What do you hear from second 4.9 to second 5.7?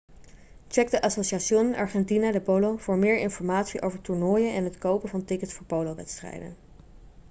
van tickets voor